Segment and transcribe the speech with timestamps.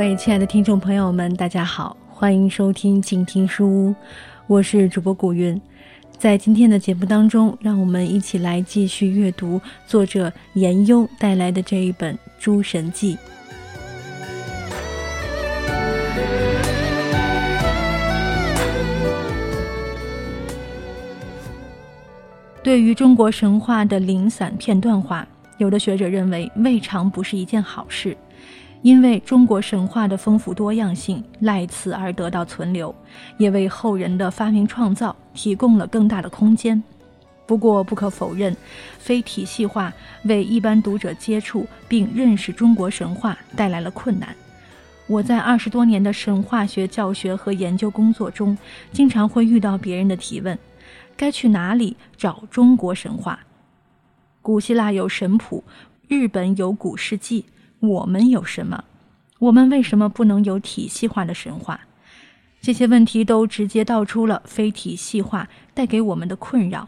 [0.00, 3.94] 各位亲爱的听众朋友们，大家好，欢迎收听静听书屋，
[4.46, 5.60] 我是主播古云。
[6.16, 13.14] 在今天的节目当中，让我们一起来继续阅读作者严优带来的这一本《诸神记》。
[22.62, 28.16] 对于中国神话的零散片段化，有的学者认为未尝不是一件好事。
[28.82, 32.94] 因为中国神话的丰富多样性赖此而得到存留，
[33.36, 36.82] 也为后人的发明创造提供了更大的空间。
[37.46, 38.56] 不过，不可否认，
[38.98, 39.92] 非体系化
[40.24, 44.34] 为一般读者接触并认识中国神话带来了困难。
[45.06, 48.56] 我在二十多年的神话学教学和研究工作中，
[48.92, 50.56] 经常会遇到别人的提问：
[51.16, 53.40] 该去哪里找中国神话？
[54.40, 55.62] 古希腊有神谱，
[56.08, 57.44] 日本有古世纪。
[57.80, 58.84] 我们有什么？
[59.38, 61.80] 我们为什么不能有体系化的神话？
[62.60, 66.86] 这些问题都直接道出了非体系化带给我们的困扰。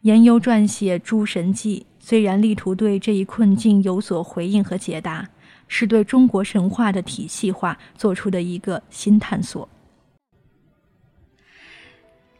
[0.00, 5.28] 研优撰写《诸神记》，虽然力图对这一困境有所回应和解答，
[5.68, 9.68] 是对中国神话的体系化做出的一个新探索。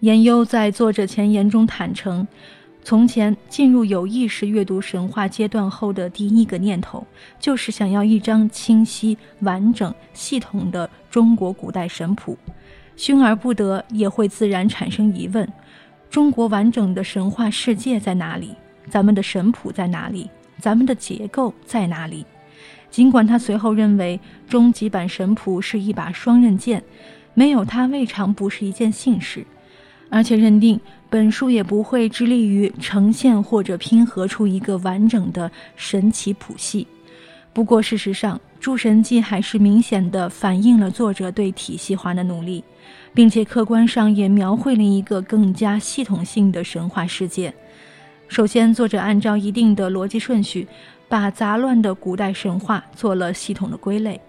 [0.00, 2.26] 研优在作者前言中坦诚。
[2.86, 7.04] 从前进入有意识阅读神话阶段后的第一个念头，
[7.40, 12.38] 就是想要一张清晰、完整、系统的中国古代神谱。
[12.94, 15.52] 熏而不得，也会自然产生疑问：
[16.08, 18.54] 中国完整的神话世界在哪里？
[18.88, 20.30] 咱们的神谱在哪里？
[20.60, 22.24] 咱们的结构在哪里？
[22.88, 26.80] 尽管他随后认为终极版神谱是一把双刃剑，
[27.34, 29.44] 没有它未尝不是一件幸事。
[30.08, 36.86] 而且认定本书也不会致力于呈现或者拼合出一个完整的神奇谱系。
[37.52, 42.62] 不过，事实上，《诸神记》还是明显的反映了作者对体系化的努力，
[43.14, 47.54] 并且客观上也描绘了一个更加系统性的神话世界。
[48.28, 50.66] 首先，作者按照一定的逻辑顺序，
[51.08, 54.20] 把杂乱的古代神话做了系统的归类。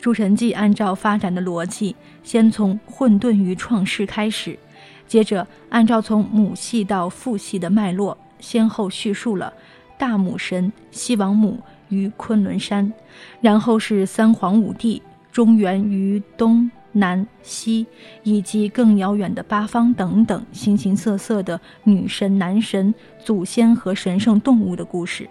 [0.02, 4.58] 《诸神记》按照发展的逻辑，先从混沌与创世开始。
[5.06, 9.52] 接着，按照从母系到父系的脉络，先后叙述了
[9.98, 12.92] 大母神西王母于昆仑山，
[13.40, 15.00] 然后是三皇五帝、
[15.30, 17.86] 中原于东南西，
[18.22, 25.28] 以及更遥远的八方等等形形色色的女神、男神、祖先和神圣动物的故事。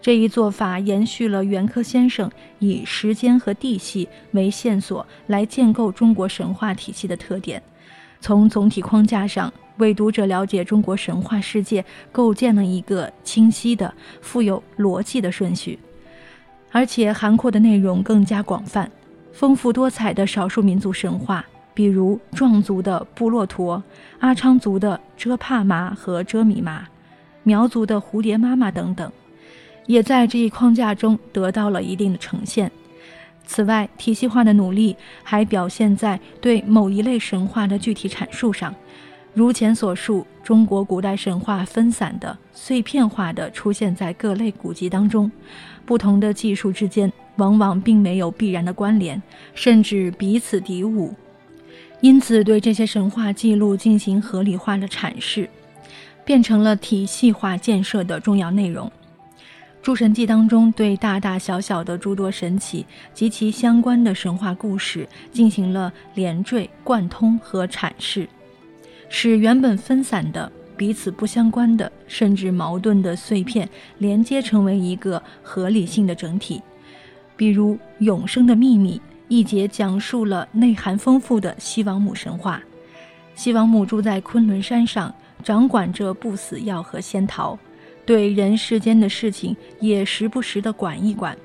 [0.00, 2.28] 这一做法延续了袁科先生
[2.58, 7.62] 以时间和地系为线索来建构中国神话体系的特点。
[8.22, 15.76] 从总体框架上为读者了解中国神话世界构建了一个清晰的、富有逻辑的顺序，
[16.70, 18.88] 而且涵括的内容更加广泛、
[19.32, 21.44] 丰富多彩的少数民族神话，
[21.74, 23.82] 比如壮族的部落驼、
[24.20, 26.86] 阿昌族的遮帕麻和遮米麻、
[27.42, 29.10] 苗族的蝴蝶妈妈等等，
[29.86, 32.70] 也在这一框架中得到了一定的呈现。
[33.44, 38.74] 此外，体系化的努力还表现在对某一类神话的具体阐述上。
[39.34, 45.30] 如前所述，中国古代神话分散的、碎片化的出现在各类古籍当中，
[45.86, 49.20] 不同的技术之间往往并没有必然的关联，
[49.54, 51.14] 甚至彼此敌伍。
[52.00, 55.48] 因此，对这些神话记录进行合理化的阐释，
[56.24, 58.86] 变成了体系化建设的重要内容。
[59.82, 68.28] 《诸神记》当中对大大小小的诸多神奇及其相关的神话故事进行了连缀、贯通和阐释，
[69.08, 76.62] 使原本分散的、彼此不相关的，甚至矛盾的碎片连接成为一个合理性的整体。
[77.36, 82.62] 比如《永生的秘密》一节讲述了内涵丰富的西王母神话。
[83.34, 85.12] 西王母住在昆仑山上，
[85.42, 87.58] 掌管着不死药和仙桃。
[88.04, 91.36] 对人世间的事情也时不时的管一管，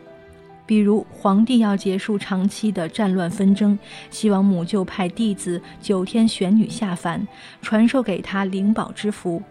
[0.65, 3.77] 比如皇帝要结束长期的战乱纷争，
[4.09, 7.25] 西王母就派弟子九天玄女下凡，
[7.61, 9.41] 传授给他灵宝之符。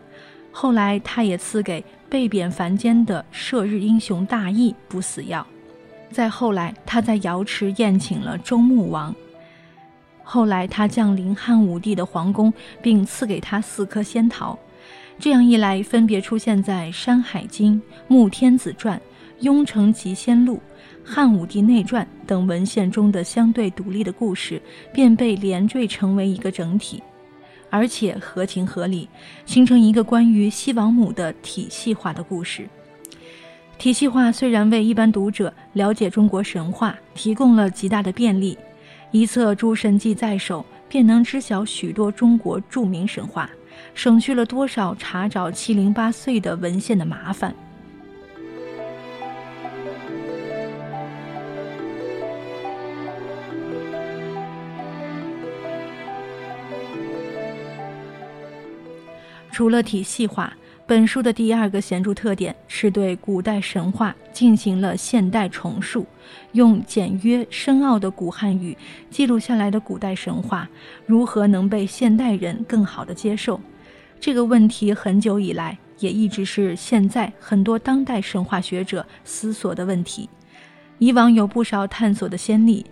[0.50, 5.46] 后来，他也赐给被贬凡间的射日英雄大义不死药。
[6.10, 9.14] 再后来，他在瑶池宴请了周穆王。
[10.22, 14.58] 后来，他降临汉武帝的皇宫，并赐给他四颗仙桃。
[15.18, 17.74] 这样一来，分别出现在《山海经》
[18.06, 18.98] 《穆天子传》
[19.40, 20.54] 《雍城集仙录》
[21.02, 24.60] 《汉武帝内传》等文献中的相对独立的故事，
[24.92, 27.02] 便被连缀成为一个整体，
[27.70, 29.08] 而且合情合理，
[29.46, 32.68] 形成一个关于西王母的体系化的故事。
[33.78, 38.56] 体系化虽然为一般读者了解中国神话提供了极大的便利，
[39.12, 43.50] 一册《诸神记》在手，便能知晓许多中国著名神话，
[43.96, 47.52] 省去了多少查找七零八碎的文献的麻烦。
[59.50, 60.52] 除了体系化。
[60.88, 66.06] 本书的第二个显著特点是对古代神话进行了现代重述，
[66.52, 68.78] 用简约深奥的古汉语
[69.10, 70.68] 记录下来的古代神话
[71.04, 73.60] 如何能被现代人更好的接受？
[74.20, 80.28] 这个问题很久以来也一直是现在很多当代神话学者思索的问题。
[80.98, 82.84] 以往有不少探索的先例，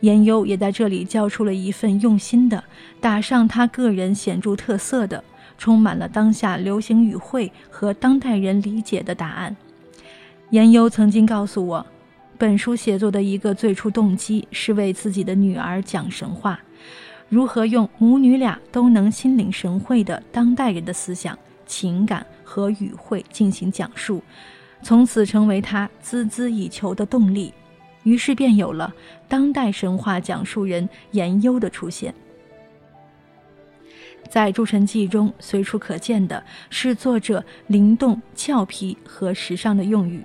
[0.00, 2.64] 严优也在这里交出了一份用心的、
[3.00, 5.22] 打上他个人显著特色的。
[5.58, 9.54] 充满了当下流行语汇和当代人理解的答案。
[10.48, 11.86] 严优曾经告诉我，
[12.38, 16.58] 本书写作的一个最初动机是为自己的女儿讲神话，
[17.30, 24.20] 如何用母女俩都能心领神会的当代人的思想、情感和语汇进行讲述，
[24.82, 27.54] 从此成为他孜孜以求的动力。
[28.02, 28.92] 于是便有了
[29.28, 32.12] 当代神话讲述人严优的出现。
[34.28, 40.24] 在《诸神记》中，随处可见的是作者灵动、俏皮和时尚的用语，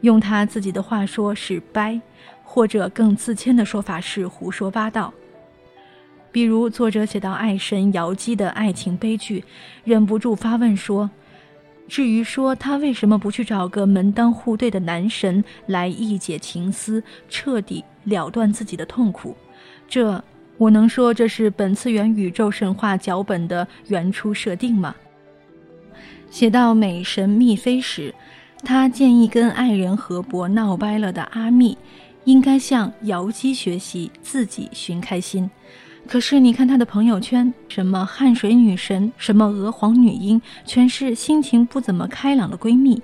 [0.00, 2.00] 用他自己的话说是“掰”，
[2.42, 5.12] 或者更自谦的说法是“胡说八道”。
[6.38, 9.42] 比如，作者写到爱神瑶姬的爱情悲剧，
[9.82, 11.10] 忍不住发问说
[11.88, 19.36] ：“至于说他为什么不去找个门当户对的男神来一解情思，彻底了断自己的痛苦？”
[19.90, 20.22] 这。
[20.58, 24.94] 我能说这是本次元宇宙神话脚本的原初设定吗？
[26.30, 28.14] 写到美神密妃时，
[28.62, 31.76] 他建议跟爱人河伯闹掰了的阿密，
[32.24, 35.50] 应该向瑶姬学习，自己寻开心。
[36.08, 43.02] 可是你看他的朋友圈，什么汉水女神，什么娥皇女英，全是心情不怎么开朗的闺蜜。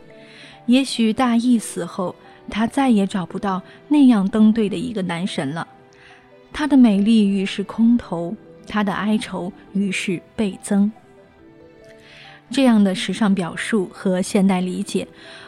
[0.65, 2.17] 也许大义死后，
[2.49, 5.69] 她再也找不到那样登对的一个男神了。
[6.51, 8.35] 她的美丽于是空投，
[8.67, 10.91] 她的哀愁于是倍增。
[12.51, 15.07] 这样的时尚表述和现代理解，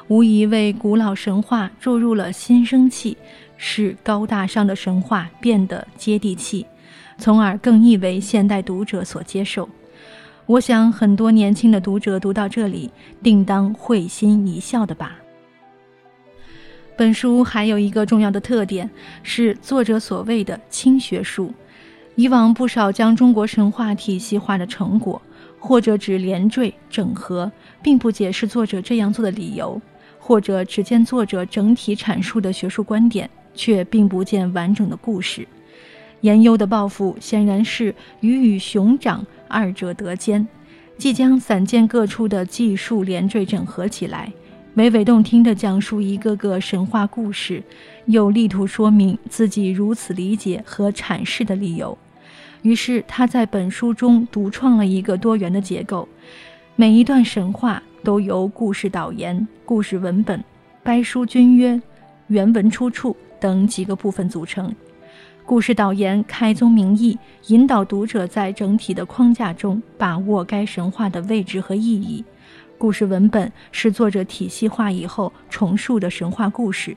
[0.08, 3.16] 无疑为古老神话注入了新生气，
[3.56, 6.66] 使高大上的神话变得接地气，
[7.18, 9.68] 从而更易为现代读者所接受。
[10.46, 12.90] 我想，很多年轻的读者读到这里，
[13.22, 15.16] 定当会心一笑的吧。
[16.96, 18.88] 本书还有一个重要的特点，
[19.22, 21.52] 是作者所谓的轻学术。
[22.14, 25.20] 以往不少将中国神话体系化的成果，
[25.58, 27.52] 或者只连缀整合，
[27.82, 29.78] 并不解释作者这样做的理由，
[30.18, 35.46] 或者只见作者整体阐述的学术观点，却并不见完整的故事。
[36.22, 40.46] 严优的抱负显然是鱼与熊掌二者得兼，
[40.98, 44.32] 即将散见各处的技术连缀整合起来。
[44.76, 47.62] 娓娓动听地讲述一个个神话故事，
[48.06, 51.96] 又力图说明自己如此理解和阐释的理由。
[52.62, 56.06] 于是他在本书中独创了一个多元的结构，
[56.74, 60.42] 每一段神话都由故事导言、故事文本、
[60.82, 61.80] 掰书君约、
[62.26, 64.74] 原文出处等几个部分组成。
[65.46, 72.24] 故事导言开宗明义，引导读者在整体的框架中把握该神话的位置和意义。
[72.76, 76.96] 故事文本是作者体系化以后重述的神话故事，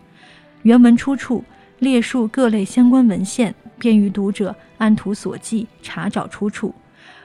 [0.64, 1.44] 原文出处
[1.78, 6.74] 列述各类相关文献，便于读者按图索骥查找出处。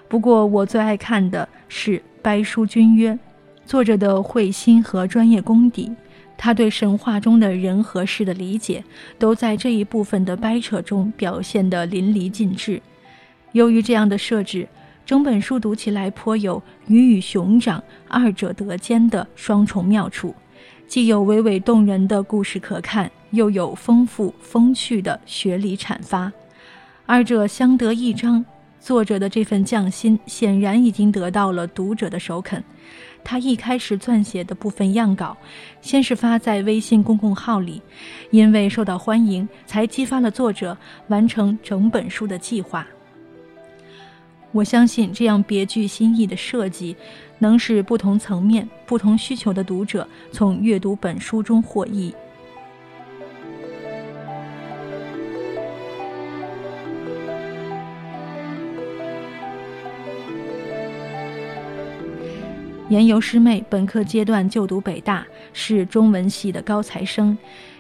[0.07, 3.15] 不过，我最爱看的是《掰书君约》，
[3.65, 5.91] 作者的慧心和专业功底，
[6.37, 8.85] 他对神话中的人和事的理解，
[9.19, 12.81] 都在这一部分的掰扯中表现得淋漓尽致。
[13.53, 14.69] 由于这样的设置。
[15.07, 20.35] 整本书读起来颇有鱼与熊掌二者得兼的双重妙处，
[20.87, 26.33] 既有娓娓动人的故事可看，又有丰富风趣的学理阐发，
[27.05, 28.43] 二者相得益彰。
[28.85, 32.63] 作者的这份匠心显然已经得到了读者的首肯。
[33.25, 35.35] 他一开始撰写的部分样稿，
[35.81, 37.81] 先是发在微信公共号里，
[38.31, 40.77] 因为受到欢迎，才激发了作者
[41.09, 42.87] 完成整本书的计划。
[44.53, 46.95] 我相信这样别具新意的设计，
[47.39, 52.15] 能使不同层面、不同需求的读者从阅读本书中获益。
[62.91, 67.37] 言由师妹本科阶段就读北大，是中文系的高材生，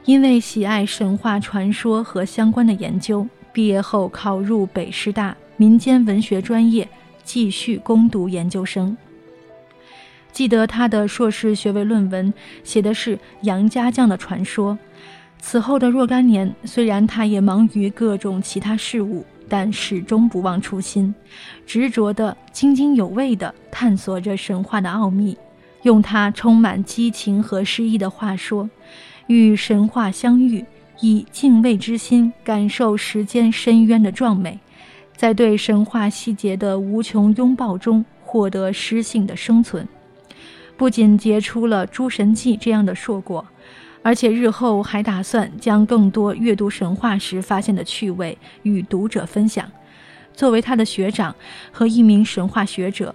[0.06, 6.88] 因为喜爱神话传说和相关的研究，毕业后考入北师大民间文学专业，
[7.22, 8.96] 继续攻读研究生。
[10.32, 12.32] 记得他的硕士学位论文
[12.64, 14.76] 写的是杨家将的传说。
[15.38, 21.14] 此后的若干年，虽然他也忙于各种其他事务，但始终不忘初心，
[21.66, 25.36] 执着地、津津有味地探索着神话的奥秘。
[25.82, 28.68] 用他充满激情和诗意的话说
[29.28, 30.64] ：“与神话相遇，
[31.00, 34.58] 以敬畏之心感受时间深渊的壮美，
[35.14, 39.86] 在对神话细节的无穷拥抱中获得诗性的生存。
[40.76, 43.44] 不仅结出了《诸神记》这样的硕果。”
[44.04, 49.66] 而且日后还打算将更多阅读神话时发现的趣味与读者分享。
[50.34, 51.34] 作为他的学长
[51.72, 53.14] 和一名神话学者，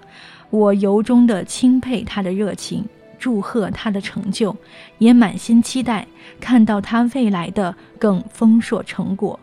[0.50, 2.84] 我由衷地钦佩他的热情，
[3.20, 4.56] 祝贺他的成就，
[4.98, 6.08] 也满心期待
[6.40, 9.40] 看到他未来的更丰硕成果。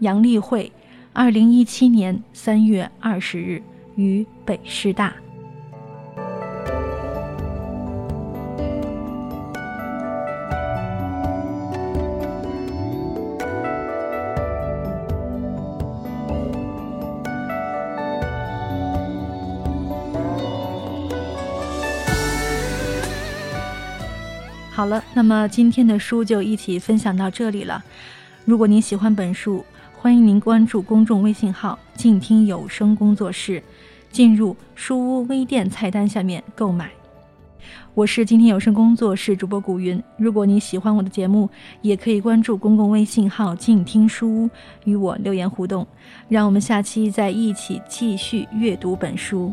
[0.00, 0.70] 杨丽慧，
[1.14, 3.62] 二零一七年三月二十日
[3.94, 5.14] 于北师大。
[24.74, 27.80] 好了，那么今天的书就一起分享到这里了。
[28.44, 29.64] 如果您喜欢本书，
[29.96, 33.62] 欢迎您关注公众微信号“静听有声工作室”，
[34.10, 36.90] 进入书屋微店菜单下面购买。
[37.94, 40.02] 我是今天有声工作室主播古云。
[40.16, 41.48] 如果您喜欢我的节目，
[41.80, 44.50] 也可以关注公共微信号“静听书屋”
[44.86, 45.86] 与我留言互动。
[46.28, 49.52] 让我们下期再一起继续阅读本书。